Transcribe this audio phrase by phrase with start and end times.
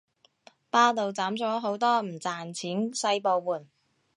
[0.71, 3.69] 百度斬咗好多唔賺錢細部門